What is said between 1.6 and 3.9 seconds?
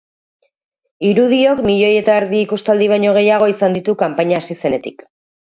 milioi eta erdi ikustaldi baino gehiago izan